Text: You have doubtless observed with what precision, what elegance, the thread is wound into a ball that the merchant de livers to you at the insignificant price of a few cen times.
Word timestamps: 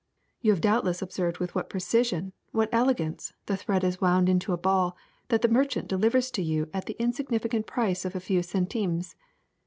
You 0.41 0.51
have 0.51 0.61
doubtless 0.61 1.03
observed 1.03 1.37
with 1.37 1.53
what 1.53 1.69
precision, 1.69 2.33
what 2.53 2.69
elegance, 2.71 3.33
the 3.45 3.55
thread 3.55 3.83
is 3.83 4.01
wound 4.01 4.29
into 4.29 4.51
a 4.51 4.57
ball 4.57 4.97
that 5.27 5.43
the 5.43 5.47
merchant 5.47 5.89
de 5.89 5.95
livers 5.95 6.31
to 6.31 6.41
you 6.41 6.71
at 6.73 6.85
the 6.87 6.95
insignificant 6.97 7.67
price 7.67 8.03
of 8.03 8.15
a 8.15 8.19
few 8.19 8.41
cen 8.41 8.65
times. 8.65 9.13